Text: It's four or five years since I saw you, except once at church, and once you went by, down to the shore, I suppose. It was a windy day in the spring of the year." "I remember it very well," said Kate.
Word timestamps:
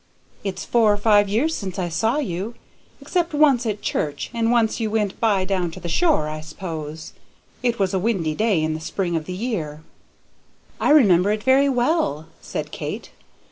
It's 0.43 0.65
four 0.65 0.91
or 0.91 0.97
five 0.97 1.29
years 1.29 1.53
since 1.55 1.77
I 1.77 1.87
saw 1.87 2.17
you, 2.17 2.55
except 2.99 3.35
once 3.35 3.67
at 3.67 3.83
church, 3.83 4.31
and 4.33 4.51
once 4.51 4.79
you 4.79 4.89
went 4.89 5.19
by, 5.19 5.45
down 5.45 5.69
to 5.69 5.79
the 5.79 5.87
shore, 5.87 6.27
I 6.27 6.41
suppose. 6.41 7.13
It 7.61 7.77
was 7.77 7.93
a 7.93 7.99
windy 7.99 8.33
day 8.33 8.63
in 8.63 8.73
the 8.73 8.79
spring 8.79 9.15
of 9.15 9.25
the 9.25 9.33
year." 9.35 9.83
"I 10.79 10.89
remember 10.89 11.31
it 11.31 11.43
very 11.43 11.69
well," 11.69 12.25
said 12.41 12.71
Kate. 12.71 13.11